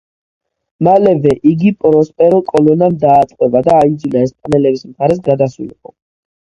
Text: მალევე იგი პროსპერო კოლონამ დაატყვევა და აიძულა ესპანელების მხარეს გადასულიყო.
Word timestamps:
მალევე 0.87 1.33
იგი 1.51 1.73
პროსპერო 1.83 2.41
კოლონამ 2.49 2.97
დაატყვევა 3.05 3.63
და 3.71 3.79
აიძულა 3.85 4.27
ესპანელების 4.31 4.85
მხარეს 4.91 5.25
გადასულიყო. 5.33 5.99